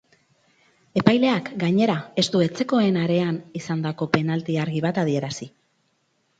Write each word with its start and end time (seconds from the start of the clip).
Epaileak, 1.01 1.51
gainera, 1.65 1.97
ez 2.23 2.25
du 2.37 2.41
etxekoen 2.47 2.99
arean 3.03 3.39
izandako 3.63 4.11
penalti 4.19 4.59
argi 4.67 4.85
bat 4.89 5.03
adierazi. 5.07 5.53